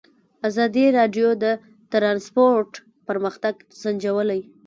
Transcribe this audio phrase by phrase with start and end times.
[0.47, 1.45] ازادي راډیو د
[1.91, 2.71] ترانسپورټ
[3.07, 4.41] پرمختګ سنجولی.